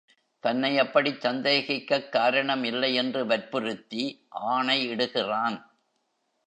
[0.43, 4.25] தன்னை அப்படிச் சந்தேகிக்கக் காரணம் இல்லை என்று வற்புறுத்தி
[4.29, 5.57] ஆணை இடுகிறான்.